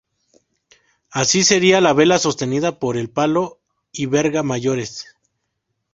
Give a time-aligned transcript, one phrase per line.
[1.11, 3.59] Así sería la vela sostenida por el palo
[3.91, 5.15] y verga mayores.